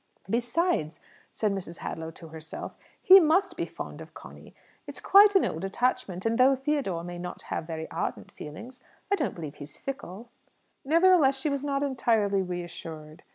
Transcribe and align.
"Besides," 0.27 0.99
said 1.31 1.51
Mrs. 1.51 1.77
Hadlow 1.77 2.09
to 2.15 2.29
herself, 2.29 2.75
"he 2.99 3.19
must 3.19 3.55
be 3.55 3.67
fond 3.67 4.01
of 4.01 4.15
Conny. 4.15 4.55
It's 4.87 4.99
quite 4.99 5.35
an 5.35 5.45
old 5.45 5.63
attachment; 5.63 6.25
and, 6.25 6.39
though 6.39 6.55
Theodore 6.55 7.03
may 7.03 7.19
not 7.19 7.43
have 7.43 7.67
very 7.67 7.87
ardent 7.91 8.31
feelings, 8.31 8.81
I 9.11 9.15
don't 9.15 9.35
believe 9.35 9.57
he 9.57 9.65
is 9.65 9.77
fickle." 9.77 10.31
Nevertheless, 10.83 11.39
she 11.39 11.49
was 11.49 11.63
not 11.63 11.83
entirely 11.83 12.41
reassured. 12.41 13.21